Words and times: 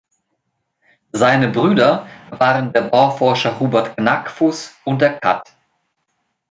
Seine 1.11 1.49
Brüder 1.49 2.07
waren 2.31 2.73
der 2.73 2.81
Bauforscher 2.81 3.59
Hubert 3.59 3.95
Knackfuß 3.97 4.77
und 4.83 4.99
der 4.99 5.19
kath. 5.19 5.55